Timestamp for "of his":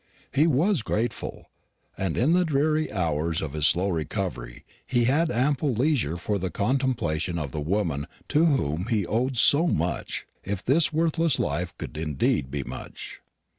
3.39-3.67